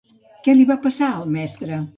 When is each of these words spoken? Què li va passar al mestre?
Què 0.47 0.55
li 0.55 0.65
va 0.71 0.79
passar 0.87 1.13
al 1.19 1.31
mestre? 1.37 1.83